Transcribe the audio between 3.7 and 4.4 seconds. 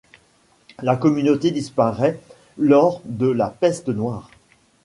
noire.